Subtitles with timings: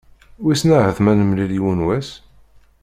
[0.43, 2.09] Wissen ahat m'ad d-nemlil yiwen wass?